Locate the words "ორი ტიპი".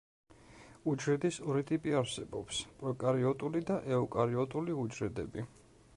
1.51-1.93